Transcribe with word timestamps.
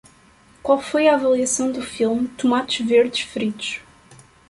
Qual 0.63 0.79
foi 0.81 1.07
a 1.07 1.13
avaliação 1.13 1.71
do 1.71 1.79
filme 1.79 2.27
Tomates 2.29 2.83
Verdes 2.83 3.19
Fritos? 3.19 3.81